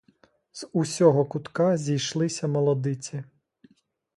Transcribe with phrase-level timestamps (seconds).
[0.51, 3.23] З усього кутка зійшлися молодиці.